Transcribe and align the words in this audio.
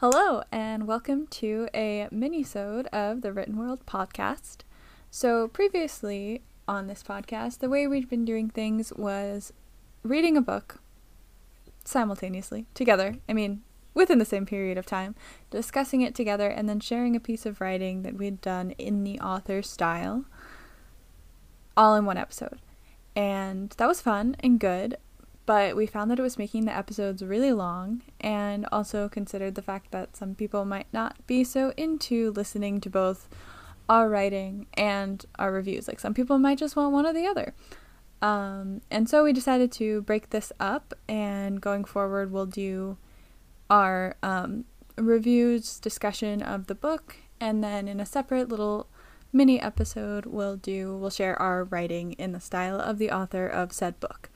Hello, 0.00 0.42
and 0.52 0.86
welcome 0.86 1.26
to 1.28 1.70
a 1.72 2.06
mini-sode 2.10 2.86
of 2.88 3.22
the 3.22 3.32
Written 3.32 3.56
World 3.56 3.86
podcast. 3.86 4.58
So, 5.10 5.48
previously 5.48 6.42
on 6.68 6.86
this 6.86 7.02
podcast, 7.02 7.60
the 7.60 7.70
way 7.70 7.86
we'd 7.86 8.10
been 8.10 8.26
doing 8.26 8.50
things 8.50 8.92
was 8.92 9.54
reading 10.02 10.36
a 10.36 10.42
book 10.42 10.82
simultaneously, 11.82 12.66
together. 12.74 13.16
I 13.26 13.32
mean, 13.32 13.62
within 13.94 14.18
the 14.18 14.26
same 14.26 14.44
period 14.44 14.76
of 14.76 14.84
time, 14.84 15.14
discussing 15.48 16.02
it 16.02 16.14
together, 16.14 16.48
and 16.48 16.68
then 16.68 16.80
sharing 16.80 17.16
a 17.16 17.18
piece 17.18 17.46
of 17.46 17.62
writing 17.62 18.02
that 18.02 18.18
we'd 18.18 18.42
done 18.42 18.72
in 18.72 19.02
the 19.02 19.18
author's 19.20 19.70
style, 19.70 20.26
all 21.74 21.96
in 21.96 22.04
one 22.04 22.18
episode. 22.18 22.60
And 23.16 23.70
that 23.78 23.88
was 23.88 24.02
fun 24.02 24.36
and 24.40 24.60
good, 24.60 24.98
but 25.46 25.76
we 25.76 25.86
found 25.86 26.10
that 26.10 26.18
it 26.18 26.22
was 26.22 26.38
making 26.38 26.64
the 26.64 26.76
episodes 26.76 27.22
really 27.22 27.52
long 27.52 28.02
and 28.20 28.66
also 28.72 29.08
considered 29.08 29.54
the 29.54 29.62
fact 29.62 29.92
that 29.92 30.16
some 30.16 30.34
people 30.34 30.64
might 30.64 30.88
not 30.92 31.24
be 31.26 31.44
so 31.44 31.72
into 31.76 32.32
listening 32.32 32.80
to 32.80 32.90
both 32.90 33.28
our 33.88 34.08
writing 34.08 34.66
and 34.74 35.24
our 35.38 35.52
reviews. 35.52 35.86
Like 35.86 36.00
some 36.00 36.14
people 36.14 36.38
might 36.38 36.58
just 36.58 36.74
want 36.74 36.92
one 36.92 37.06
or 37.06 37.12
the 37.12 37.26
other. 37.26 37.54
Um, 38.22 38.80
and 38.90 39.08
so 39.08 39.24
we 39.24 39.32
decided 39.32 39.70
to 39.72 40.02
break 40.02 40.30
this 40.30 40.52
up, 40.58 40.94
and 41.08 41.60
going 41.60 41.84
forward, 41.84 42.32
we'll 42.32 42.46
do 42.46 42.96
our 43.68 44.16
um, 44.22 44.64
reviews, 44.96 45.78
discussion 45.78 46.42
of 46.42 46.66
the 46.66 46.74
book, 46.74 47.16
and 47.40 47.62
then 47.62 47.88
in 47.88 48.00
a 48.00 48.06
separate 48.06 48.48
little 48.48 48.88
mini 49.32 49.60
episode, 49.60 50.24
we'll 50.24 50.56
do 50.56 50.96
we'll 50.96 51.10
share 51.10 51.40
our 51.40 51.64
writing 51.64 52.12
in 52.12 52.32
the 52.32 52.40
style 52.40 52.80
of 52.80 52.98
the 52.98 53.10
author 53.10 53.46
of 53.46 53.72
said 53.72 54.00
book. 54.00 54.30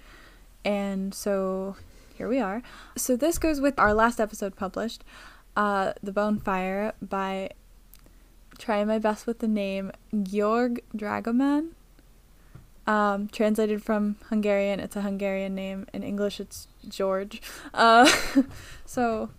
And 0.65 1.15
so 1.15 1.77
here 2.17 2.29
we 2.29 2.39
are. 2.39 2.63
So 2.97 3.17
this 3.17 3.39
goes 3.39 3.61
with 3.61 3.79
our 3.79 3.95
last 3.95 4.21
episode 4.21 4.57
published, 4.57 5.05
uh, 5.57 5.95
The 6.03 6.13
Bone 6.13 6.39
Fire 6.39 6.93
by 7.01 7.51
trying 8.59 8.87
my 8.87 8.99
best 8.99 9.27
with 9.27 9.39
the 9.39 9.49
name 9.49 9.91
Georg 10.23 10.83
Dragoman. 10.95 11.71
Um, 12.87 13.29
translated 13.29 13.83
from 13.83 14.17
Hungarian, 14.31 14.81
it's 14.81 14.97
a 14.97 15.03
Hungarian 15.03 15.55
name. 15.55 15.87
In 15.93 16.03
English, 16.03 16.41
it's 16.41 16.67
George. 16.89 17.41
Uh, 17.73 18.11
so, 18.85 19.31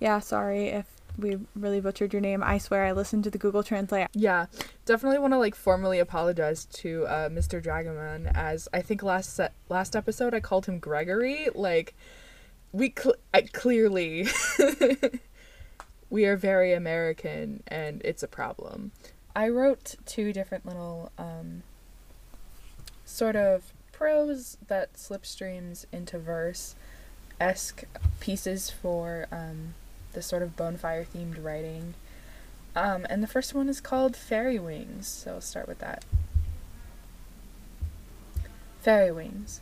yeah, 0.00 0.18
sorry 0.20 0.68
if 0.68 0.86
we 1.18 1.38
really 1.54 1.80
butchered 1.80 2.12
your 2.12 2.22
name. 2.22 2.42
I 2.42 2.58
swear 2.58 2.84
I 2.84 2.92
listened 2.92 3.24
to 3.24 3.30
the 3.30 3.38
Google 3.38 3.62
Translate. 3.62 4.08
Yeah, 4.14 4.46
definitely 4.86 5.18
want 5.18 5.32
to 5.32 5.38
like 5.38 5.54
formally 5.54 5.98
apologize 5.98 6.64
to 6.66 7.06
uh, 7.06 7.28
Mr. 7.28 7.62
Dragoman 7.62 8.30
as 8.34 8.68
I 8.72 8.82
think 8.82 9.02
last 9.02 9.34
se- 9.34 9.50
last 9.68 9.94
episode 9.94 10.34
I 10.34 10.40
called 10.40 10.66
him 10.66 10.78
Gregory. 10.78 11.48
Like 11.54 11.94
we 12.72 12.92
cl- 12.96 13.16
I, 13.32 13.42
clearly 13.42 14.28
we 16.10 16.24
are 16.24 16.36
very 16.36 16.72
American 16.72 17.62
and 17.68 18.00
it's 18.04 18.22
a 18.22 18.28
problem. 18.28 18.92
I 19.34 19.48
wrote 19.48 19.94
two 20.04 20.32
different 20.32 20.66
little 20.66 21.10
um, 21.18 21.62
sort 23.04 23.36
of 23.36 23.72
prose 23.92 24.58
that 24.68 24.94
slipstreams 24.94 25.86
into 25.92 26.18
verse 26.18 26.74
esque 27.40 27.84
pieces 28.20 28.70
for 28.70 29.26
um, 29.32 29.74
the 30.12 30.22
sort 30.22 30.42
of 30.42 30.56
bonfire 30.56 31.04
themed 31.04 31.42
writing. 31.42 31.94
Um, 32.74 33.06
and 33.10 33.22
the 33.22 33.28
first 33.28 33.54
one 33.54 33.68
is 33.68 33.80
called 33.80 34.16
Fairy 34.16 34.58
Wings, 34.58 35.06
so 35.06 35.34
I'll 35.34 35.40
start 35.40 35.68
with 35.68 35.78
that. 35.80 36.04
Fairy 38.80 39.12
Wings. 39.12 39.60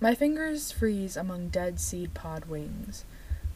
My 0.00 0.14
fingers 0.14 0.72
freeze 0.72 1.16
among 1.16 1.48
dead 1.48 1.80
seed 1.80 2.12
pod 2.12 2.44
wings. 2.46 3.04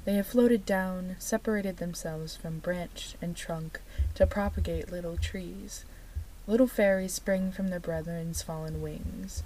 They 0.07 0.15
have 0.15 0.29
floated 0.29 0.65
down, 0.65 1.17
separated 1.19 1.77
themselves 1.77 2.37
from 2.37 2.61
branch 2.61 3.15
and 3.21 3.37
trunk 3.37 3.81
to 4.15 4.27
propagate 4.27 4.91
little 4.91 5.19
trees. 5.19 5.85
Little 6.47 6.67
fairies 6.67 7.13
spring 7.13 7.53
from 7.53 7.69
their 7.69 7.81
brethren's 7.81 8.41
fallen 8.41 8.81
wings, 8.81 9.43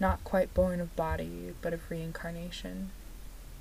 not 0.00 0.24
quite 0.24 0.54
born 0.54 0.80
of 0.80 0.96
body, 0.96 1.52
but 1.60 1.74
of 1.74 1.90
reincarnation. 1.90 2.90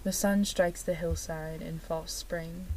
The 0.07 0.13
sun 0.13 0.45
strikes 0.45 0.81
the 0.83 0.93
hillside 0.93 1.61
in 1.61 1.79
false 1.79 2.13
spring. 2.13 2.67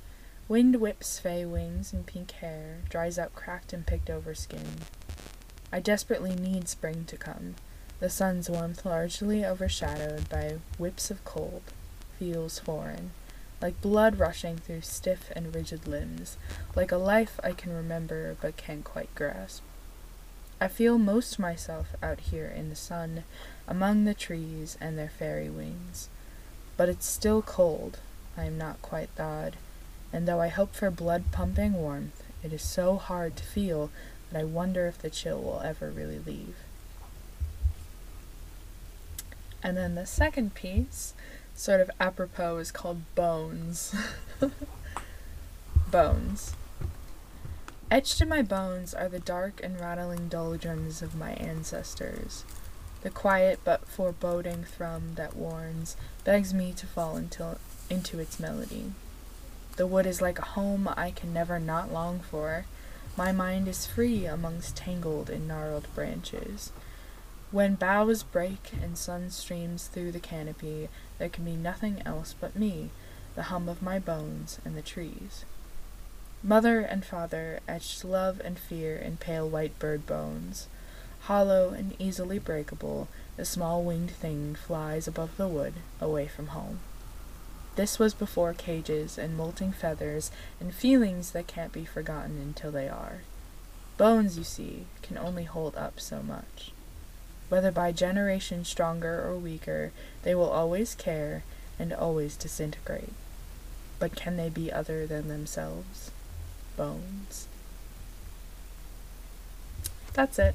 Wind 0.48 0.80
whips 0.80 1.20
fay 1.20 1.44
wings 1.44 1.92
and 1.92 2.04
pink 2.04 2.32
hair, 2.32 2.78
dries 2.88 3.20
out 3.20 3.36
cracked 3.36 3.72
and 3.72 3.86
picked 3.86 4.10
over 4.10 4.34
skin. 4.34 4.66
I 5.72 5.78
desperately 5.78 6.34
need 6.34 6.66
spring 6.68 7.04
to 7.04 7.16
come. 7.16 7.54
The 8.00 8.10
sun's 8.10 8.50
warmth 8.50 8.84
largely 8.84 9.44
overshadowed 9.44 10.28
by 10.28 10.56
whips 10.76 11.08
of 11.12 11.24
cold 11.24 11.62
feels 12.18 12.58
foreign, 12.58 13.12
like 13.62 13.80
blood 13.80 14.18
rushing 14.18 14.56
through 14.58 14.80
stiff 14.80 15.30
and 15.36 15.54
rigid 15.54 15.86
limbs, 15.86 16.36
like 16.74 16.90
a 16.90 16.96
life 16.96 17.38
I 17.44 17.52
can 17.52 17.72
remember 17.72 18.36
but 18.40 18.56
can't 18.56 18.82
quite 18.82 19.14
grasp. 19.14 19.62
I 20.60 20.66
feel 20.66 20.98
most 20.98 21.38
myself 21.38 21.94
out 22.02 22.18
here 22.32 22.48
in 22.48 22.70
the 22.70 22.74
sun, 22.74 23.22
among 23.68 24.04
the 24.04 24.14
trees 24.14 24.76
and 24.80 24.98
their 24.98 25.08
fairy 25.08 25.48
wings. 25.48 26.08
But 26.80 26.88
it's 26.88 27.04
still 27.04 27.42
cold. 27.42 27.98
I 28.38 28.46
am 28.46 28.56
not 28.56 28.80
quite 28.80 29.10
thawed, 29.10 29.56
and 30.14 30.26
though 30.26 30.40
I 30.40 30.48
hope 30.48 30.74
for 30.74 30.90
blood 30.90 31.24
pumping 31.30 31.74
warmth, 31.74 32.22
it 32.42 32.54
is 32.54 32.62
so 32.62 32.96
hard 32.96 33.36
to 33.36 33.44
feel 33.44 33.90
that 34.32 34.40
I 34.40 34.44
wonder 34.44 34.86
if 34.86 34.96
the 34.96 35.10
chill 35.10 35.42
will 35.42 35.60
ever 35.60 35.90
really 35.90 36.18
leave. 36.18 36.56
And 39.62 39.76
then 39.76 39.94
the 39.94 40.06
second 40.06 40.54
piece, 40.54 41.12
sort 41.54 41.82
of 41.82 41.90
apropos, 42.00 42.56
is 42.56 42.72
called 42.72 43.02
Bones. 43.14 43.94
bones. 45.90 46.54
Etched 47.90 48.22
in 48.22 48.28
my 48.30 48.40
bones 48.40 48.94
are 48.94 49.10
the 49.10 49.20
dark 49.20 49.60
and 49.62 49.78
rattling 49.78 50.28
doldrums 50.28 51.02
of 51.02 51.14
my 51.14 51.32
ancestors. 51.32 52.46
The 53.02 53.10
quiet 53.10 53.60
but 53.64 53.86
foreboding 53.86 54.64
thrum 54.64 55.14
that 55.14 55.36
warns 55.36 55.96
begs 56.24 56.52
me 56.52 56.72
to 56.74 56.86
fall 56.86 57.16
into, 57.16 57.56
into 57.88 58.18
its 58.18 58.38
melody. 58.38 58.92
The 59.76 59.86
wood 59.86 60.04
is 60.04 60.20
like 60.20 60.38
a 60.38 60.52
home 60.56 60.88
I 60.96 61.10
can 61.10 61.32
never 61.32 61.58
not 61.58 61.92
long 61.92 62.20
for. 62.20 62.66
My 63.16 63.32
mind 63.32 63.68
is 63.68 63.86
free 63.86 64.26
amongst 64.26 64.76
tangled 64.76 65.30
and 65.30 65.48
gnarled 65.48 65.86
branches. 65.94 66.72
When 67.50 67.74
boughs 67.74 68.22
break 68.22 68.70
and 68.82 68.96
sun 68.96 69.30
streams 69.30 69.86
through 69.86 70.12
the 70.12 70.20
canopy, 70.20 70.88
there 71.18 71.28
can 71.28 71.44
be 71.44 71.56
nothing 71.56 72.02
else 72.04 72.34
but 72.38 72.54
me, 72.54 72.90
the 73.34 73.44
hum 73.44 73.68
of 73.68 73.82
my 73.82 73.98
bones, 73.98 74.58
and 74.64 74.76
the 74.76 74.82
trees. 74.82 75.44
Mother 76.42 76.80
and 76.80 77.04
father 77.04 77.60
etched 77.66 78.04
love 78.04 78.40
and 78.44 78.58
fear 78.58 78.96
in 78.96 79.16
pale 79.16 79.48
white 79.48 79.78
bird 79.78 80.06
bones. 80.06 80.68
Hollow 81.22 81.70
and 81.70 81.94
easily 81.98 82.38
breakable, 82.38 83.08
the 83.36 83.44
small 83.44 83.82
winged 83.82 84.10
thing 84.10 84.54
flies 84.54 85.06
above 85.06 85.36
the 85.36 85.48
wood, 85.48 85.74
away 86.00 86.26
from 86.26 86.48
home. 86.48 86.80
This 87.76 87.98
was 87.98 88.14
before 88.14 88.52
cages 88.52 89.16
and 89.16 89.36
molting 89.36 89.72
feathers 89.72 90.30
and 90.58 90.74
feelings 90.74 91.30
that 91.30 91.46
can't 91.46 91.72
be 91.72 91.84
forgotten 91.84 92.38
until 92.38 92.70
they 92.70 92.88
are. 92.88 93.22
Bones, 93.96 94.36
you 94.36 94.44
see, 94.44 94.86
can 95.02 95.16
only 95.18 95.44
hold 95.44 95.76
up 95.76 96.00
so 96.00 96.22
much. 96.22 96.72
Whether 97.48 97.70
by 97.70 97.92
generation 97.92 98.64
stronger 98.64 99.22
or 99.26 99.36
weaker, 99.36 99.92
they 100.22 100.34
will 100.34 100.50
always 100.50 100.94
care 100.94 101.42
and 101.78 101.92
always 101.92 102.36
disintegrate. 102.36 103.12
But 103.98 104.16
can 104.16 104.36
they 104.36 104.48
be 104.48 104.72
other 104.72 105.06
than 105.06 105.28
themselves? 105.28 106.10
Bones. 106.76 107.46
That's 110.14 110.38
it. 110.38 110.54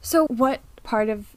So, 0.00 0.26
what 0.26 0.60
part 0.82 1.08
of 1.08 1.36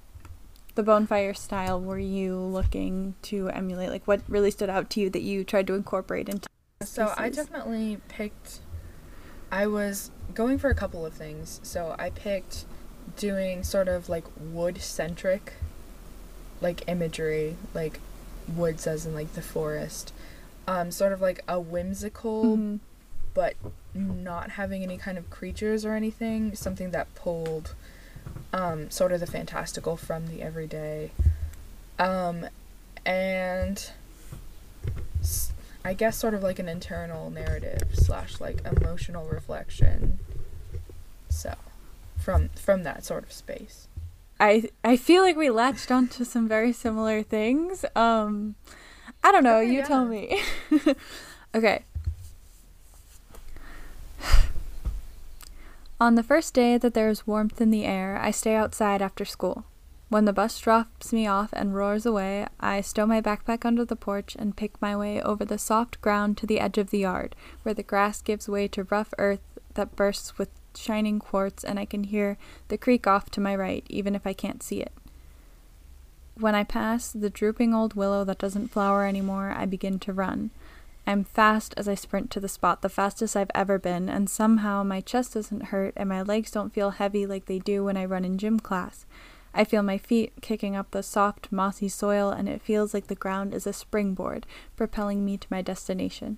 the 0.76 0.84
bonfire 0.84 1.34
style 1.34 1.80
were 1.80 2.00
you 2.00 2.38
looking 2.38 3.16
to 3.24 3.50
emulate? 3.50 3.90
Like, 3.90 4.08
what 4.08 4.22
really 4.28 4.52
stood 4.52 4.70
out 4.70 4.90
to 4.92 5.00
you 5.02 5.10
that 5.10 5.22
you 5.22 5.44
tried 5.44 5.68
to 5.68 5.74
incorporate 5.74 6.30
into? 6.30 6.48
So, 6.82 7.14
I 7.18 7.30
definitely 7.30 7.98
picked. 8.08 8.60
I 9.52 9.68
was 9.68 10.12
going 10.34 10.58
for 10.58 10.70
a 10.70 10.76
couple 10.76 11.06
of 11.06 11.14
things. 11.14 11.60
So, 11.64 11.96
I 12.00 12.10
picked 12.10 12.66
doing 13.18 13.64
sort 13.64 13.88
of 13.88 14.08
like 14.10 14.24
wood 14.40 14.82
centric, 14.82 15.54
like 16.62 16.84
imagery, 16.88 17.58
like 17.74 18.00
woods 18.48 18.88
as 18.88 19.06
in 19.06 19.14
like 19.14 19.34
the 19.34 19.42
forest. 19.42 20.14
Um, 20.68 20.90
sort 20.92 21.12
of 21.12 21.20
like 21.20 21.44
a 21.50 21.60
whimsical, 21.60 22.58
Mhm. 22.58 22.80
but 23.34 23.56
not 23.94 24.52
having 24.52 24.82
any 24.82 24.98
kind 24.98 25.18
of 25.18 25.30
creatures 25.30 25.84
or 25.84 25.94
anything. 25.94 26.56
Something 26.56 26.92
that 26.92 27.14
pulled 27.16 27.76
um, 28.54 28.90
sort 28.92 29.12
of 29.12 29.20
the 29.20 29.28
fantastical 29.28 29.98
from 29.98 30.28
the 30.28 30.42
everyday. 30.42 31.12
Um, 32.00 32.48
and 33.06 33.92
I 35.84 35.94
guess 35.94 36.18
sort 36.18 36.34
of 36.34 36.44
like 36.44 36.60
an 36.60 36.70
internal 36.70 37.30
narrative 37.30 37.90
slash 37.94 38.40
like 38.40 38.66
emotional 38.66 39.26
reflection. 39.26 40.20
So, 41.30 41.56
from 42.18 42.50
from 42.50 42.84
that 42.84 43.04
sort 43.04 43.24
of 43.24 43.34
space. 43.34 43.88
I 44.40 44.70
I 44.84 44.98
feel 44.98 45.24
like 45.24 45.36
we 45.36 45.50
latched 45.50 45.92
onto 45.92 46.24
some 46.24 46.48
very 46.48 46.72
similar 46.72 47.24
things. 47.24 47.84
Um, 47.96 48.56
I 49.24 49.32
don't 49.32 49.44
know. 49.44 49.60
You 49.60 49.80
yeah. 49.80 49.86
tell 49.86 50.06
me. 50.06 50.42
okay. 51.56 51.84
On 56.04 56.16
the 56.16 56.22
first 56.22 56.54
day 56.54 56.78
that 56.78 56.94
there 56.94 57.08
is 57.08 57.26
warmth 57.26 57.62
in 57.62 57.72
the 57.72 57.86
air, 57.86 58.20
I 58.22 58.30
stay 58.30 58.56
outside 58.56 59.02
after 59.02 59.24
school. 59.24 59.64
When 60.10 60.26
the 60.26 60.34
bus 60.34 60.60
drops 60.60 61.14
me 61.14 61.26
off 61.28 61.52
and 61.54 61.74
roars 61.74 62.06
away, 62.06 62.46
I 62.60 62.82
stow 62.82 63.06
my 63.06 63.22
backpack 63.22 63.64
under 63.64 63.86
the 63.86 63.96
porch 63.96 64.36
and 64.38 64.58
pick 64.58 64.82
my 64.82 64.98
way 64.98 65.22
over 65.22 65.46
the 65.46 65.58
soft 65.58 66.02
ground 66.02 66.38
to 66.40 66.46
the 66.46 66.60
edge 66.60 66.78
of 66.78 66.90
the 66.90 66.98
yard, 66.98 67.38
where 67.62 67.74
the 67.74 67.84
grass 67.84 68.22
gives 68.22 68.50
way 68.50 68.68
to 68.68 68.84
rough 68.84 69.14
earth 69.18 69.40
that 69.76 69.96
bursts 69.96 70.38
with 70.38 70.50
shining 70.76 71.20
quartz, 71.20 71.64
and 71.64 71.80
I 71.80 71.86
can 71.86 72.04
hear 72.04 72.38
the 72.68 72.78
creek 72.78 73.08
off 73.08 73.30
to 73.30 73.40
my 73.40 73.56
right, 73.56 73.86
even 73.88 74.14
if 74.14 74.28
I 74.28 74.34
can't 74.34 74.62
see 74.62 74.82
it. 74.82 74.92
When 76.36 76.54
I 76.54 76.66
pass 76.66 77.14
the 77.14 77.30
drooping 77.30 77.74
old 77.74 77.94
willow 77.94 78.26
that 78.26 78.40
doesn't 78.40 78.74
flower 78.74 79.06
anymore, 79.06 79.54
I 79.56 79.66
begin 79.66 80.00
to 80.00 80.12
run. 80.12 80.52
I'm 81.06 81.26
fast 81.26 81.74
as 81.76 81.88
I 81.88 81.96
sprint 81.96 82.32
to 82.32 82.40
the 82.40 82.48
spot, 82.48 82.82
the 82.82 82.90
fastest 82.90 83.36
I've 83.36 83.52
ever 83.54 83.78
been, 83.78 84.08
and 84.08 84.30
somehow 84.30 84.84
my 84.84 85.02
chest 85.02 85.34
doesn't 85.34 85.66
hurt 85.66 85.94
and 85.98 86.08
my 86.08 86.22
legs 86.22 86.52
don't 86.52 86.74
feel 86.74 86.92
heavy 86.92 87.26
like 87.26 87.46
they 87.46 87.60
do 87.60 87.84
when 87.84 87.98
I 87.98 88.06
run 88.06 88.24
in 88.24 88.38
gym 88.38 88.60
class. 88.60 89.06
I 89.54 89.66
feel 89.66 89.84
my 89.84 89.98
feet 89.98 90.34
kicking 90.42 90.76
up 90.76 90.92
the 90.92 91.04
soft, 91.04 91.52
mossy 91.52 91.90
soil, 91.90 92.30
and 92.30 92.48
it 92.48 92.62
feels 92.62 92.94
like 92.94 93.08
the 93.08 93.16
ground 93.16 93.54
is 93.54 93.68
a 93.68 93.74
springboard, 93.74 94.48
propelling 94.76 95.26
me 95.26 95.38
to 95.38 95.48
my 95.52 95.62
destination. 95.62 96.38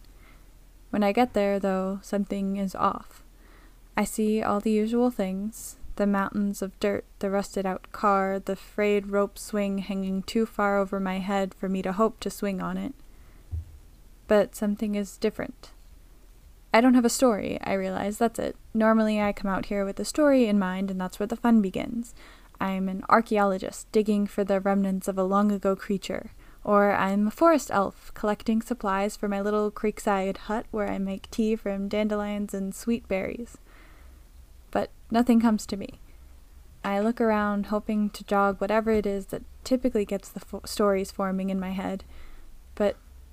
When 0.89 1.03
I 1.03 1.11
get 1.11 1.33
there, 1.33 1.59
though, 1.59 1.99
something 2.01 2.57
is 2.57 2.75
off. 2.75 3.23
I 3.95 4.03
see 4.03 4.41
all 4.41 4.59
the 4.59 4.71
usual 4.71 5.11
things 5.11 5.77
the 5.95 6.05
mountains 6.05 6.61
of 6.61 6.77
dirt, 6.81 7.05
the 7.19 7.29
rusted 7.29 7.65
out 7.65 7.89
car, 7.93 8.37
the 8.37 8.55
frayed 8.57 9.07
rope 9.07 9.37
swing 9.37 9.77
hanging 9.77 10.23
too 10.23 10.45
far 10.45 10.77
over 10.77 10.99
my 10.99 11.19
head 11.19 11.53
for 11.53 11.69
me 11.69 11.81
to 11.81 11.93
hope 11.93 12.19
to 12.19 12.29
swing 12.29 12.61
on 12.61 12.77
it. 12.77 12.93
But 14.27 14.55
something 14.55 14.95
is 14.95 15.17
different. 15.17 15.71
I 16.73 16.81
don't 16.81 16.93
have 16.93 17.05
a 17.05 17.09
story, 17.09 17.59
I 17.63 17.73
realize, 17.73 18.17
that's 18.17 18.39
it. 18.39 18.57
Normally 18.73 19.21
I 19.21 19.31
come 19.31 19.49
out 19.49 19.67
here 19.67 19.85
with 19.85 19.99
a 19.99 20.05
story 20.05 20.45
in 20.45 20.59
mind, 20.59 20.91
and 20.91 20.99
that's 20.99 21.19
where 21.19 21.27
the 21.27 21.37
fun 21.37 21.61
begins. 21.61 22.13
I'm 22.59 22.89
an 22.89 23.03
archaeologist 23.09 23.91
digging 23.91 24.27
for 24.27 24.43
the 24.43 24.59
remnants 24.59 25.07
of 25.07 25.17
a 25.17 25.23
long 25.23 25.51
ago 25.51 25.75
creature. 25.75 26.31
Or 26.63 26.93
I'm 26.93 27.27
a 27.27 27.31
forest 27.31 27.69
elf 27.71 28.11
collecting 28.13 28.61
supplies 28.61 29.15
for 29.15 29.27
my 29.27 29.39
little 29.39 29.71
creekside 29.71 30.37
hut 30.37 30.65
where 30.71 30.89
I 30.89 30.97
make 30.97 31.29
tea 31.29 31.55
from 31.55 31.87
dandelions 31.87 32.53
and 32.53 32.73
sweet 32.73 33.07
berries 33.07 33.57
but 34.75 34.89
nothing 35.09 35.39
comes 35.39 35.65
to 35.65 35.77
me. 35.77 36.01
I 36.83 36.99
look 36.99 37.21
around, 37.21 37.67
hoping 37.67 38.09
to 38.09 38.25
jog 38.25 38.59
whatever 38.59 38.91
it 38.91 39.05
is 39.05 39.27
that 39.27 39.43
typically 39.63 40.03
gets 40.03 40.27
the 40.27 40.41
fo- 40.41 40.63
stories 40.65 41.11
forming 41.11 41.49
in 41.49 41.61
my 41.61 41.69
head, 41.69 42.03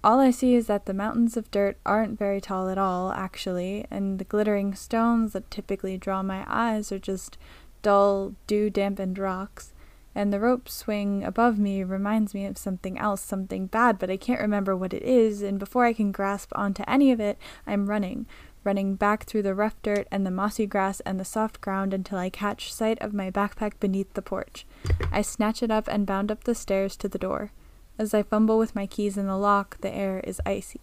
all 0.05 0.19
I 0.19 0.31
see 0.31 0.55
is 0.55 0.67
that 0.67 0.87
the 0.87 0.95
mountains 0.95 1.37
of 1.37 1.51
dirt 1.51 1.79
aren't 1.87 2.19
very 2.19 2.41
tall 2.41 2.69
at 2.69 2.79
all, 2.79 3.13
actually, 3.13 3.87
and 3.91 4.19
the 4.19 4.25
glittering 4.25 4.75
stones 4.75 5.33
that 5.33 5.51
typically 5.51 5.97
draw 5.97 6.23
my 6.23 6.45
eyes 6.49 6.91
are 6.91 6.99
just 6.99 7.39
dull, 7.83 8.35
dew 8.47 8.71
dampened 8.71 9.19
rocks. 9.19 9.73
And 10.15 10.33
the 10.33 10.41
rope 10.41 10.69
swing 10.69 11.25
above 11.25 11.59
me 11.59 11.83
reminds 11.85 12.35
me 12.35 12.45
of 12.45 12.59
something 12.59 12.99
else, 12.99 13.23
something 13.23 13.67
bad, 13.67 13.99
but 13.99 14.11
I 14.11 14.17
can't 14.17 14.41
remember 14.41 14.77
what 14.77 14.93
it 14.93 15.03
is, 15.03 15.41
and 15.41 15.59
before 15.59 15.85
I 15.85 15.93
can 15.93 16.13
grasp 16.13 16.53
onto 16.55 16.85
any 16.87 17.13
of 17.13 17.21
it, 17.21 17.39
I'm 17.67 17.89
running, 17.89 18.27
running 18.65 18.97
back 18.97 19.25
through 19.25 19.43
the 19.43 19.55
rough 19.55 19.81
dirt 19.83 20.07
and 20.11 20.27
the 20.27 20.31
mossy 20.31 20.67
grass 20.67 21.01
and 21.01 21.19
the 21.19 21.25
soft 21.25 21.61
ground 21.61 21.95
until 21.95 22.19
I 22.19 22.29
catch 22.29 22.73
sight 22.73 23.01
of 23.01 23.15
my 23.15 23.31
backpack 23.31 23.81
beneath 23.81 24.13
the 24.15 24.21
porch. 24.23 24.67
I 25.11 25.23
snatch 25.23 25.63
it 25.63 25.71
up 25.71 25.89
and 25.89 26.07
bound 26.07 26.31
up 26.31 26.45
the 26.45 26.55
stairs 26.55 26.97
to 26.97 27.09
the 27.09 27.19
door. 27.19 27.53
As 27.99 28.15
I 28.15 28.23
fumble 28.23 28.59
with 28.59 28.75
my 28.75 28.87
keys 28.87 29.17
in 29.17 29.27
the 29.27 29.37
lock, 29.37 29.81
the 29.81 29.91
air 29.91 30.21
is 30.21 30.41
icy. 30.47 30.81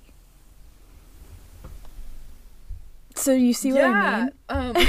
So 3.15 3.33
you 3.33 3.53
see 3.53 3.73
what 3.73 3.83
I 3.83 4.19
mean? 4.21 4.31
Um, 4.47 4.75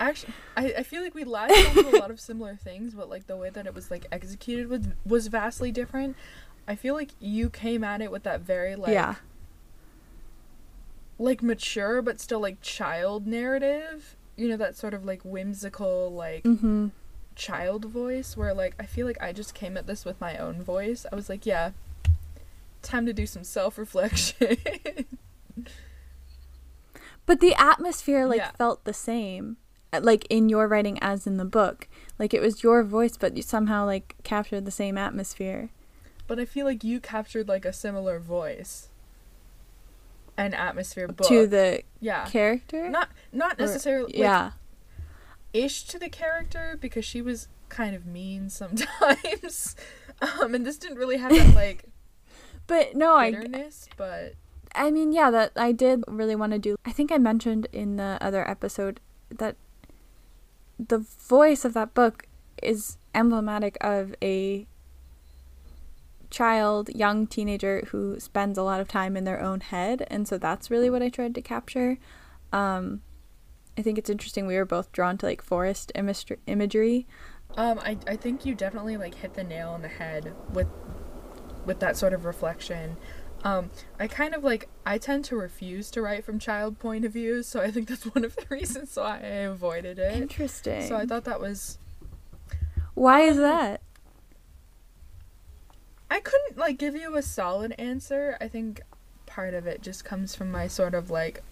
actually, 0.00 0.34
I, 0.56 0.74
I 0.78 0.82
feel 0.82 1.02
like 1.02 1.14
we 1.14 1.24
latched 1.24 1.76
onto 1.76 1.96
a 1.96 1.98
lot 1.98 2.10
of 2.10 2.20
similar 2.20 2.56
things, 2.56 2.94
but 2.94 3.08
like 3.08 3.26
the 3.26 3.36
way 3.36 3.48
that 3.50 3.66
it 3.66 3.74
was 3.74 3.90
like 3.90 4.06
executed 4.12 4.68
was 4.68 4.88
was 5.06 5.28
vastly 5.28 5.72
different. 5.72 6.16
I 6.68 6.74
feel 6.74 6.94
like 6.94 7.10
you 7.20 7.48
came 7.50 7.84
at 7.84 8.02
it 8.02 8.10
with 8.10 8.22
that 8.24 8.40
very 8.40 8.76
like 8.76 8.92
yeah. 8.92 9.14
like 11.18 11.42
mature 11.42 12.02
but 12.02 12.20
still 12.20 12.40
like 12.40 12.60
child 12.60 13.26
narrative. 13.26 14.16
You 14.36 14.48
know 14.48 14.56
that 14.56 14.76
sort 14.76 14.92
of 14.92 15.04
like 15.06 15.22
whimsical 15.22 16.12
like 16.12 16.42
Mhm. 16.42 16.90
Child 17.36 17.84
voice 17.86 18.36
where 18.36 18.54
like 18.54 18.74
I 18.78 18.86
feel 18.86 19.06
like 19.06 19.20
I 19.22 19.32
just 19.32 19.54
came 19.54 19.76
at 19.76 19.86
this 19.86 20.04
with 20.04 20.20
my 20.20 20.36
own 20.36 20.62
voice. 20.62 21.04
I 21.10 21.14
was 21.14 21.28
like, 21.28 21.44
yeah, 21.46 21.70
time 22.82 23.06
to 23.06 23.12
do 23.12 23.26
some 23.26 23.44
self-reflection. 23.44 24.56
But 27.26 27.40
the 27.40 27.54
atmosphere 27.54 28.26
like 28.26 28.38
Yeah. 28.38 28.50
felt 28.52 28.84
the 28.84 28.92
same, 28.92 29.56
uh, 29.92 30.00
like 30.02 30.26
in 30.28 30.48
your 30.50 30.68
writing 30.68 30.98
as 31.00 31.26
in 31.26 31.38
the 31.38 31.44
book. 31.46 31.88
Like 32.18 32.34
it 32.34 32.42
was 32.42 32.62
your 32.62 32.82
voice, 32.82 33.16
but 33.16 33.34
you 33.36 33.42
somehow 33.42 33.86
like 33.86 34.14
captured 34.24 34.64
the 34.66 34.70
same 34.70 34.98
atmosphere. 34.98 35.70
but 36.26 36.38
I 36.38 36.44
feel 36.46 36.64
like 36.66 36.82
you 36.84 37.00
captured 37.00 37.48
like 37.48 37.64
a 37.66 37.72
similar 37.72 38.18
voice 38.18 38.88
and 40.36 40.54
atmosphere 40.54 41.06
book. 41.08 41.28
to 41.28 41.46
the 41.46 41.82
yeah. 42.00 42.26
character. 42.26 42.88
Not 42.90 43.08
not 43.32 43.54
Or- 43.58 43.62
necessarily 43.66 44.04
like, 44.12 44.16
yeah. 44.16 44.50
Ish 45.54 45.84
to 45.84 45.98
the 45.98 46.10
character 46.10 46.76
because 46.78 47.04
she 47.04 47.22
was 47.22 47.48
kind 47.70 47.96
of 47.96 48.04
mean 48.04 48.50
sometimes. 48.60 49.74
um 50.20 50.54
and 50.54 50.66
this 50.66 50.76
didn't 50.76 50.98
really 50.98 51.16
have 51.16 51.30
that 51.30 51.54
like 51.54 51.84
But 52.66 52.94
no, 52.94 53.16
I 53.16 53.70
but 53.96 54.34
I 54.74 54.90
mean, 54.90 55.12
yeah, 55.12 55.30
that 55.30 55.52
I 55.56 55.72
did 55.72 56.02
really 56.08 56.34
want 56.34 56.52
to 56.52 56.58
do. 56.58 56.76
I 56.84 56.90
think 56.90 57.12
I 57.12 57.18
mentioned 57.18 57.68
in 57.72 57.96
the 57.96 58.18
other 58.20 58.48
episode 58.48 59.00
that 59.30 59.56
the 60.78 60.98
voice 60.98 61.64
of 61.64 61.74
that 61.74 61.94
book 61.94 62.26
is 62.62 62.98
emblematic 63.14 63.76
of 63.80 64.14
a 64.20 64.66
child, 66.30 66.90
young 66.92 67.26
teenager 67.28 67.84
who 67.90 68.18
spends 68.18 68.58
a 68.58 68.62
lot 68.64 68.80
of 68.80 68.88
time 68.88 69.16
in 69.16 69.24
their 69.24 69.40
own 69.40 69.60
head, 69.60 70.06
and 70.10 70.26
so 70.26 70.38
that's 70.38 70.70
really 70.70 70.90
what 70.90 71.02
I 71.02 71.08
tried 71.08 71.34
to 71.36 71.42
capture. 71.42 71.98
Um, 72.52 73.02
I 73.76 73.82
think 73.82 73.98
it's 73.98 74.10
interesting. 74.10 74.46
We 74.46 74.56
were 74.56 74.64
both 74.64 74.92
drawn 74.92 75.18
to 75.18 75.26
like 75.26 75.42
forest 75.42 75.90
imagery. 75.94 76.38
imagery. 76.46 77.06
um 77.56 77.78
I 77.80 77.98
I 78.06 78.16
think 78.16 78.44
you 78.46 78.54
definitely 78.54 78.96
like 78.96 79.14
hit 79.16 79.34
the 79.34 79.44
nail 79.44 79.70
on 79.70 79.82
the 79.82 79.88
head 79.88 80.32
with 80.52 80.68
with 81.66 81.80
that 81.80 81.96
sort 81.96 82.12
of 82.12 82.24
reflection. 82.24 82.96
Um, 83.42 83.70
I 84.00 84.06
kind 84.06 84.34
of 84.34 84.42
like 84.42 84.68
I 84.86 84.96
tend 84.96 85.24
to 85.26 85.36
refuse 85.36 85.90
to 85.90 86.00
write 86.00 86.24
from 86.24 86.38
child 86.38 86.78
point 86.78 87.04
of 87.04 87.12
view, 87.12 87.42
so 87.42 87.60
I 87.60 87.70
think 87.70 87.88
that's 87.88 88.04
one 88.14 88.24
of 88.24 88.36
the 88.36 88.46
reasons 88.48 88.96
why 88.96 89.16
I 89.18 89.26
avoided 89.44 89.98
it. 89.98 90.14
Interesting. 90.16 90.86
So 90.88 90.96
I 90.96 91.04
thought 91.04 91.24
that 91.24 91.40
was 91.40 91.78
Why 92.94 93.20
is 93.22 93.36
that? 93.36 93.80
I 96.10 96.20
couldn't 96.20 96.56
like 96.56 96.78
give 96.78 96.94
you 96.94 97.16
a 97.16 97.22
solid 97.22 97.74
answer. 97.78 98.36
I 98.40 98.48
think 98.48 98.80
part 99.26 99.52
of 99.54 99.66
it 99.66 99.82
just 99.82 100.04
comes 100.04 100.34
from 100.34 100.50
my 100.50 100.68
sort 100.68 100.94
of 100.94 101.10
like 101.10 101.42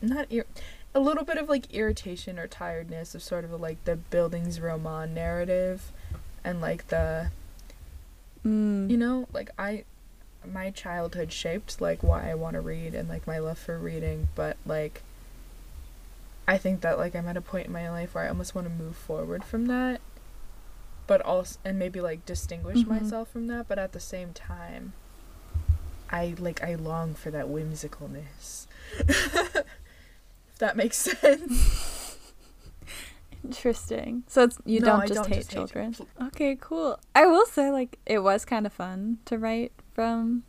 not 0.00 0.26
ir- 0.30 0.46
a 0.94 1.00
little 1.00 1.24
bit 1.24 1.38
of 1.38 1.48
like 1.48 1.72
irritation 1.72 2.38
or 2.38 2.46
tiredness 2.46 3.14
of 3.14 3.22
sort 3.22 3.44
of 3.44 3.52
like 3.60 3.84
the 3.84 3.98
Bildungsroman 4.10 5.10
narrative 5.10 5.92
and 6.44 6.60
like 6.60 6.88
the 6.88 7.30
Mm. 8.44 8.88
you 8.90 8.96
know 8.96 9.28
like 9.34 9.50
I 9.58 9.84
my 10.50 10.70
childhood 10.70 11.30
shaped 11.30 11.78
like 11.80 12.02
why 12.02 12.30
I 12.30 12.34
want 12.34 12.54
to 12.54 12.62
read 12.62 12.94
and 12.94 13.06
like 13.06 13.26
my 13.26 13.38
love 13.38 13.58
for 13.58 13.78
reading, 13.78 14.28
but 14.34 14.56
like 14.64 15.02
I 16.48 16.56
think 16.56 16.80
that 16.80 16.96
like 16.98 17.14
I'm 17.14 17.28
at 17.28 17.36
a 17.36 17.42
point 17.42 17.66
in 17.66 17.72
my 17.72 17.90
life 17.90 18.14
where 18.14 18.24
I 18.24 18.28
almost 18.28 18.54
want 18.54 18.66
to 18.66 18.72
move 18.72 18.96
forward 18.96 19.44
from 19.44 19.66
that, 19.66 20.00
but 21.06 21.20
also 21.20 21.58
and 21.66 21.78
maybe 21.78 22.00
like 22.00 22.24
distinguish 22.24 22.78
Mhm. 22.78 22.86
myself 23.02 23.28
from 23.30 23.46
that, 23.48 23.68
but 23.68 23.78
at 23.78 23.92
the 23.92 24.00
same 24.00 24.32
time, 24.32 24.94
I 26.10 26.34
like 26.38 26.62
I 26.62 26.74
long 26.76 27.12
for 27.14 27.30
that 27.30 27.46
whimsicalness. 27.46 28.66
that 30.60 30.76
makes 30.76 30.96
sense. 30.96 32.16
Interesting. 33.44 34.22
So 34.26 34.42
it's 34.44 34.58
you 34.66 34.80
No, 34.80 34.86
don't 34.98 35.08
just 35.08 35.14
don't 35.14 35.28
hate 35.28 35.36
just 35.38 35.50
hate 35.52 35.56
children. 35.56 35.92
chil- 35.94 36.06
okay, 36.28 36.56
cool. 36.60 36.98
I 37.14 37.26
will 37.26 37.46
say 37.46 37.70
like 37.70 37.98
it 38.06 38.18
was 38.20 38.44
kind 38.44 38.66
of 38.66 38.72
fun 38.72 39.18
to 39.24 39.38
write 39.38 39.72
from 39.94 40.44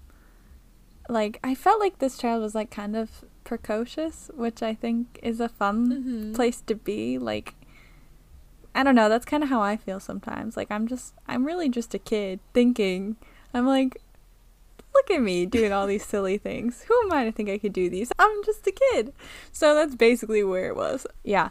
like 1.09 1.39
I 1.43 1.55
felt 1.55 1.79
like 1.79 1.99
this 1.99 2.17
child 2.17 2.41
was 2.41 2.53
like 2.53 2.69
kind 2.69 2.95
of 2.95 3.23
precocious, 3.43 4.29
which 4.33 4.61
I 4.61 4.73
think 4.73 5.19
is 5.23 5.39
a 5.39 5.47
fun 5.49 5.87
Mhm. 6.31 6.35
place 6.35 6.61
to 6.61 6.75
be. 6.75 7.17
Like 7.17 7.55
I 8.75 8.83
don't 8.83 8.95
know, 8.95 9.07
that's 9.09 9.25
kind 9.25 9.43
of 9.43 9.49
how 9.49 9.61
I 9.61 9.77
feel 9.77 9.99
sometimes. 10.01 10.57
Like 10.57 10.69
I'm 10.69 10.87
just 10.87 11.13
I'm 11.27 11.45
really 11.45 11.69
just 11.69 11.93
a 11.93 11.99
kid 11.99 12.39
thinking. 12.53 13.15
I'm 13.53 13.65
like 13.65 14.01
look 14.93 15.11
at 15.11 15.21
me 15.21 15.45
doing 15.45 15.71
all 15.71 15.87
these 15.87 16.05
silly 16.05 16.37
things. 16.37 16.83
Who 16.83 16.99
am 17.03 17.11
I 17.11 17.25
to 17.25 17.31
think 17.31 17.49
I 17.49 17.57
could 17.57 17.73
do 17.73 17.89
these? 17.89 18.11
I'm 18.19 18.43
just 18.43 18.65
a 18.67 18.71
kid. 18.71 19.13
So 19.51 19.75
that's 19.75 19.95
basically 19.95 20.43
where 20.43 20.67
it 20.67 20.75
was. 20.75 21.07
Yeah. 21.23 21.49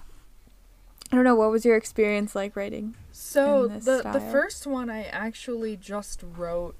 I 1.12 1.16
don't 1.16 1.24
know 1.24 1.34
what 1.34 1.50
was 1.50 1.64
your 1.64 1.76
experience 1.76 2.34
like 2.34 2.54
writing? 2.54 2.94
So 3.12 3.64
in 3.64 3.74
this 3.74 3.84
the 3.84 4.02
the 4.12 4.20
first 4.20 4.66
one 4.66 4.88
I 4.88 5.04
actually 5.04 5.76
just 5.76 6.22
wrote 6.36 6.76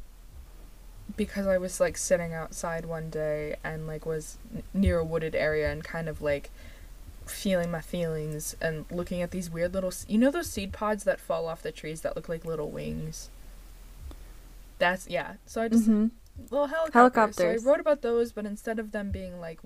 because 1.17 1.47
I 1.47 1.59
was 1.59 1.81
like 1.81 1.97
sitting 1.99 2.33
outside 2.33 2.87
one 2.87 3.11
day 3.11 3.57
and 3.65 3.87
like 3.87 4.07
was 4.07 4.39
n- 4.55 4.63
near 4.73 4.99
a 4.99 5.05
wooded 5.05 5.35
area 5.35 5.71
and 5.71 5.83
kind 5.83 6.09
of 6.09 6.23
like 6.23 6.51
feeling 7.27 7.71
my 7.71 7.81
feelings 7.81 8.57
and 8.61 8.85
looking 8.91 9.21
at 9.23 9.31
these 9.31 9.51
weird 9.51 9.75
little 9.75 9.93
you 10.09 10.19
know 10.19 10.31
those 10.31 10.49
seed 10.51 10.73
pods 10.73 11.05
that 11.05 11.19
fall 11.21 11.47
off 11.47 11.63
the 11.63 11.73
trees 11.73 12.03
that 12.03 12.15
look 12.17 12.29
like 12.29 12.45
little 12.45 12.71
wings. 12.71 13.31
That's 14.79 15.09
yeah. 15.09 15.35
So 15.47 15.63
I 15.63 15.69
just 15.69 15.87
hmm 15.87 16.07
little 16.51 16.67
helicopters. 16.67 16.95
Helicopters. 16.95 17.63
So 17.63 17.69
I 17.69 17.71
wrote 17.71 17.81
about 17.81 18.03
those, 18.03 18.33
but 18.33 18.47
instead 18.47 18.79
of 18.79 18.93
them 18.93 19.11
being 19.11 19.41
like 19.41 19.61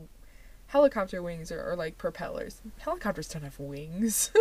helicopter 0.66 1.22
wings 1.22 1.52
or, 1.52 1.62
or 1.62 1.76
like 1.76 1.98
propellers, 1.98 2.60
helicopters 2.78 3.28
don't 3.28 3.42
have 3.42 3.58
wings. 3.58 4.32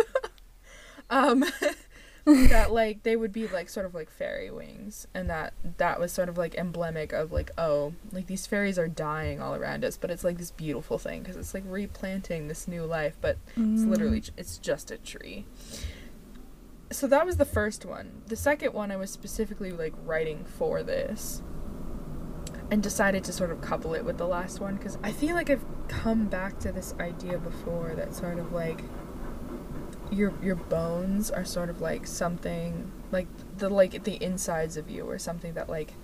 um, 1.10 1.44
that 2.24 2.72
like 2.72 3.02
they 3.02 3.16
would 3.16 3.32
be 3.32 3.46
like 3.48 3.68
sort 3.68 3.84
of 3.84 3.94
like 3.94 4.10
fairy 4.10 4.50
wings, 4.50 5.06
and 5.14 5.28
that 5.28 5.52
that 5.76 6.00
was 6.00 6.12
sort 6.12 6.28
of 6.28 6.38
like 6.38 6.54
emblemic 6.54 7.12
of 7.12 7.32
like 7.32 7.50
oh 7.58 7.92
like 8.12 8.26
these 8.26 8.46
fairies 8.46 8.78
are 8.78 8.88
dying 8.88 9.40
all 9.40 9.54
around 9.54 9.84
us, 9.84 9.96
but 9.96 10.10
it's 10.10 10.24
like 10.24 10.38
this 10.38 10.50
beautiful 10.50 10.98
thing 10.98 11.20
because 11.20 11.36
it's 11.36 11.54
like 11.54 11.64
replanting 11.66 12.48
this 12.48 12.66
new 12.66 12.84
life, 12.84 13.16
but 13.20 13.38
it's 13.56 13.82
literally 13.82 14.22
it's 14.36 14.58
just 14.58 14.90
a 14.90 14.96
tree. 14.98 15.44
So 16.90 17.06
that 17.08 17.26
was 17.26 17.38
the 17.38 17.44
first 17.44 17.84
one. 17.84 18.22
The 18.26 18.36
second 18.36 18.72
one 18.72 18.90
I 18.92 18.96
was 18.96 19.10
specifically 19.10 19.72
like 19.72 19.92
writing 20.04 20.44
for 20.44 20.82
this 20.82 21.42
and 22.70 22.82
decided 22.82 23.24
to 23.24 23.32
sort 23.32 23.50
of 23.50 23.60
couple 23.60 23.94
it 23.94 24.04
with 24.04 24.18
the 24.18 24.26
last 24.26 24.60
one 24.60 24.76
because 24.76 24.98
I 25.02 25.12
feel 25.12 25.34
like 25.34 25.50
I've 25.50 25.64
come 25.88 26.26
back 26.26 26.58
to 26.60 26.72
this 26.72 26.94
idea 26.98 27.38
before 27.38 27.94
that 27.96 28.14
sort 28.14 28.38
of 28.38 28.52
like 28.52 28.80
your 30.10 30.32
your 30.42 30.54
bones 30.54 31.30
are 31.30 31.44
sort 31.44 31.68
of 31.70 31.80
like 31.80 32.06
something 32.06 32.90
like 33.10 33.26
the 33.58 33.68
like 33.68 34.04
the 34.04 34.22
insides 34.22 34.76
of 34.76 34.90
you 34.90 35.04
or 35.04 35.18
something 35.18 35.54
that 35.54 35.68
like 35.68 35.94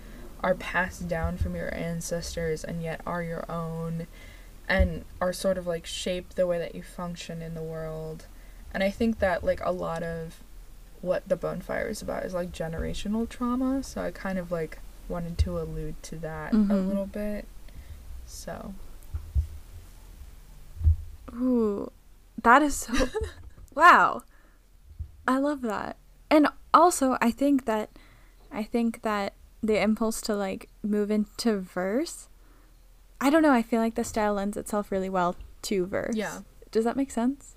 are 0.43 0.55
passed 0.55 1.07
down 1.07 1.37
from 1.37 1.55
your 1.55 1.73
ancestors 1.73 2.63
and 2.63 2.81
yet 2.81 3.01
are 3.05 3.23
your 3.23 3.49
own 3.49 4.07
and 4.67 5.03
are 5.19 5.33
sort 5.33 5.57
of 5.57 5.67
like 5.67 5.85
shape 5.85 6.33
the 6.35 6.47
way 6.47 6.57
that 6.57 6.73
you 6.73 6.81
function 6.81 7.41
in 7.41 7.53
the 7.53 7.61
world. 7.61 8.25
And 8.73 8.83
I 8.83 8.89
think 8.89 9.19
that 9.19 9.43
like 9.43 9.59
a 9.63 9.71
lot 9.71 10.01
of 10.01 10.41
what 11.01 11.27
the 11.27 11.35
bonfire 11.35 11.89
is 11.89 12.01
about 12.01 12.23
is 12.23 12.33
like 12.33 12.51
generational 12.51 13.27
trauma, 13.27 13.83
so 13.83 14.01
I 14.01 14.11
kind 14.11 14.37
of 14.37 14.51
like 14.51 14.79
wanted 15.11 15.37
to 15.39 15.59
allude 15.59 16.01
to 16.03 16.15
that 16.19 16.53
a 16.53 16.55
Mhm. 16.55 16.87
little 16.87 17.05
bit. 17.05 17.45
So, 18.25 18.73
Ooh, 21.33 21.91
that 22.41 22.61
is 22.61 22.75
so. 22.75 22.93
wow, 23.75 24.23
I 25.27 25.37
love 25.37 25.61
that. 25.61 25.97
And 26.29 26.47
also, 26.73 27.17
I 27.21 27.31
think 27.31 27.65
that, 27.65 27.89
I 28.51 28.63
think 28.63 29.01
that 29.03 29.33
the 29.63 29.81
impulse 29.81 30.21
to 30.21 30.35
like 30.35 30.69
move 30.83 31.11
into 31.11 31.59
verse. 31.59 32.27
I 33.19 33.29
don't 33.29 33.43
know. 33.43 33.51
I 33.53 33.61
feel 33.61 33.79
like 33.79 33.95
the 33.95 34.03
style 34.03 34.33
lends 34.33 34.57
itself 34.57 34.91
really 34.91 35.09
well 35.09 35.35
to 35.63 35.85
verse. 35.85 36.15
Yeah. 36.15 36.39
Does 36.71 36.83
that 36.85 36.97
make 36.97 37.11
sense? 37.11 37.55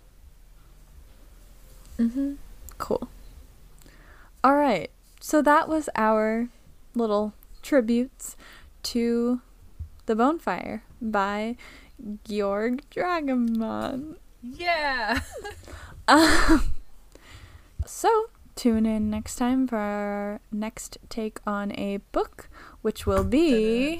Mm 1.98 2.10
mhm. 2.12 2.36
Cool. 2.78 3.08
All 4.42 4.56
right. 4.56 4.90
So 5.20 5.40
that 5.42 5.68
was 5.68 5.88
our 5.96 6.48
little 6.94 7.32
tributes 7.64 8.36
to 8.84 9.40
The 10.06 10.14
Bone 10.14 10.38
Fire 10.38 10.84
by 11.00 11.56
Georg 12.24 12.82
Dragoman. 12.90 14.16
Yeah. 14.42 15.20
Um, 16.06 16.74
so 17.86 18.26
tune 18.56 18.84
in 18.84 19.08
next 19.08 19.36
time 19.36 19.66
for 19.66 19.78
our 19.78 20.40
next 20.52 20.98
take 21.08 21.40
on 21.46 21.72
a 21.78 21.96
book, 22.12 22.50
which 22.82 23.06
will 23.06 23.24
be. 23.24 23.96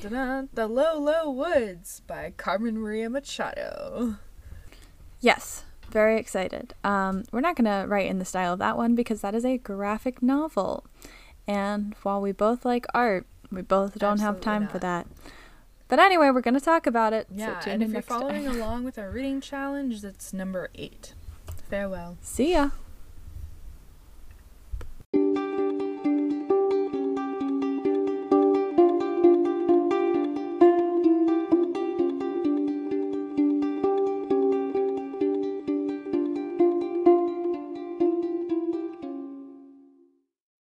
The 0.52 0.66
Low 0.68 0.98
Low 0.98 1.30
Woods 1.30 2.02
by 2.06 2.34
Carmen 2.36 2.78
Maria 2.78 3.08
Machado. 3.08 4.16
yes, 5.20 5.64
very 5.90 6.18
excited. 6.18 6.74
Um, 6.84 7.24
we're 7.32 7.40
not 7.40 7.56
gonna 7.56 7.86
write 7.88 8.10
in 8.10 8.18
the 8.18 8.26
style 8.26 8.52
of 8.52 8.58
that 8.58 8.76
one 8.76 8.94
because 8.94 9.22
that 9.22 9.34
is 9.34 9.46
a 9.46 9.56
graphic 9.56 10.22
novel, 10.22 10.84
and 11.46 11.94
while 12.02 12.20
we 12.20 12.32
both 12.32 12.66
like 12.66 12.84
art, 12.92 13.26
we 13.54 13.62
both 13.62 13.98
don't 13.98 14.18
have 14.20 14.36
Absolutely 14.36 14.44
time 14.44 14.68
for 14.68 14.78
that. 14.80 15.06
But 15.88 15.98
anyway, 15.98 16.30
we're 16.30 16.40
gonna 16.40 16.60
talk 16.60 16.86
about 16.86 17.12
it. 17.12 17.26
so 17.28 17.34
Yeah, 17.36 17.60
tune 17.60 17.72
and 17.74 17.82
in 17.82 17.88
if 17.88 17.92
you're 17.92 18.02
following 18.02 18.46
along 18.56 18.84
with 18.84 18.98
our 18.98 19.10
reading 19.10 19.40
challenge, 19.40 20.00
that's 20.00 20.32
number 20.32 20.70
eight. 20.74 21.14
Farewell. 21.68 22.18
See 22.20 22.52
ya. 22.52 22.70